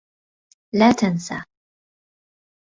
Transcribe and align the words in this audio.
لا 0.75 0.91
تنس! 0.91 1.33